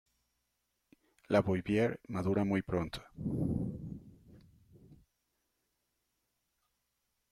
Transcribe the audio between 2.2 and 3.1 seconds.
muy pronto.